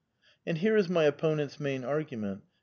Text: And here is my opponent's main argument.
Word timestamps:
And 0.47 0.57
here 0.57 0.75
is 0.77 0.89
my 0.89 1.03
opponent's 1.03 1.59
main 1.59 1.83
argument. 1.85 2.41